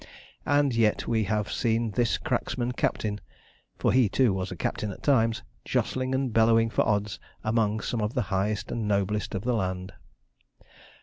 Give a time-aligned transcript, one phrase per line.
[0.47, 3.21] And yet we have seen this cracksman captain
[3.77, 8.01] for he, too, was a captain at times jostling and bellowing for odds among some
[8.01, 9.93] of the highest and noblest of the land!